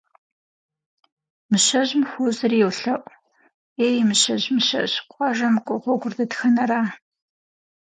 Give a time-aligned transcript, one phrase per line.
[1.49, 3.09] Мыщэжьым хуозэри йолъэӏу:
[3.85, 6.81] Ей, Мыщэжь, Мыщэжь, къуажэм кӏуэ гъуэгур дэтхэнэра?